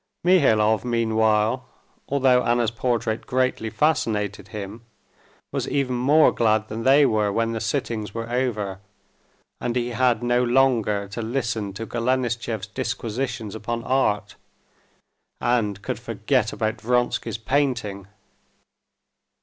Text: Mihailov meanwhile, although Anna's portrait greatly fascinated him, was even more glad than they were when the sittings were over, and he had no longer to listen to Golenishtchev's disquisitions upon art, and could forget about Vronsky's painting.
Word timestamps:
Mihailov 0.25 0.83
meanwhile, 0.83 1.67
although 2.09 2.43
Anna's 2.43 2.71
portrait 2.71 3.27
greatly 3.27 3.69
fascinated 3.69 4.47
him, 4.47 4.83
was 5.51 5.69
even 5.69 5.93
more 5.93 6.31
glad 6.31 6.69
than 6.69 6.81
they 6.81 7.05
were 7.05 7.31
when 7.31 7.51
the 7.51 7.61
sittings 7.61 8.11
were 8.11 8.27
over, 8.27 8.79
and 9.59 9.75
he 9.75 9.89
had 9.89 10.23
no 10.23 10.43
longer 10.43 11.07
to 11.09 11.21
listen 11.21 11.71
to 11.73 11.85
Golenishtchev's 11.85 12.65
disquisitions 12.65 13.53
upon 13.53 13.83
art, 13.83 14.33
and 15.39 15.79
could 15.83 15.99
forget 15.99 16.51
about 16.51 16.81
Vronsky's 16.81 17.37
painting. 17.37 18.07